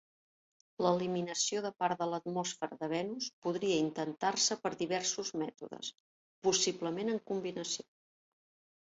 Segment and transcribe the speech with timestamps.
[0.85, 5.95] L'eliminació de part de l'atmosfera de Venus podria intentar-se per diversos mètodes,
[6.51, 7.91] possiblement en combinació.